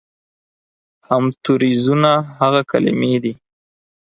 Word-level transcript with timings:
همتوریزونه 1.07 2.11
هغه 2.39 2.61
کلمې 2.71 3.13
دي 3.23 3.33